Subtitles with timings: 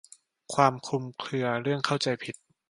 [0.53, 2.35] ความคลุมเครือเรื่องเข้าใจผิด